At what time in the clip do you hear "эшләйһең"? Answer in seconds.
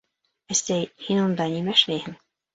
1.79-2.19